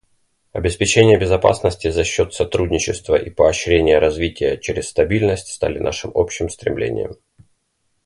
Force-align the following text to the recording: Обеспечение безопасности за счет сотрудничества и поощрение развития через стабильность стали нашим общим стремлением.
Обеспечение 0.51 1.19
безопасности 1.19 1.91
за 1.91 2.03
счет 2.03 2.33
сотрудничества 2.33 3.13
и 3.17 3.29
поощрение 3.29 3.99
развития 3.99 4.57
через 4.57 4.89
стабильность 4.89 5.49
стали 5.49 5.77
нашим 5.77 6.09
общим 6.15 6.49
стремлением. 6.49 7.17